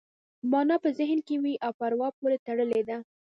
مانا 0.51 0.75
په 0.83 0.89
ذهن 0.99 1.19
کې 1.27 1.35
وي 1.43 1.53
او 1.65 1.71
په 1.77 1.83
اروا 1.87 2.09
پورې 2.19 2.37
تړلې 2.45 2.81
ده 2.89 2.97